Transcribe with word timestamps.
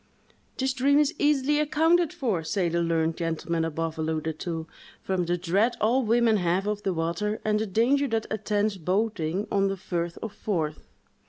"This 0.57 0.73
dream 0.73 0.97
is 0.97 1.13
easily 1.19 1.59
accounted 1.59 2.11
for," 2.11 2.43
say 2.43 2.69
the 2.69 2.81
learned 2.81 3.15
gentlemen 3.17 3.63
above 3.63 3.99
alluded 3.99 4.39
to, 4.39 4.65
"from 4.99 5.25
the 5.27 5.37
dread 5.37 5.75
all 5.79 6.01
women 6.03 6.37
have 6.37 6.65
of 6.65 6.81
the 6.81 6.91
water, 6.91 7.39
and 7.45 7.59
the 7.59 7.67
danger 7.67 8.07
that 8.07 8.25
attends 8.31 8.79
boating 8.79 9.47
on 9.51 9.67
the 9.67 9.77
firth 9.77 10.17
of 10.23 10.33
Forth!" 10.33 10.87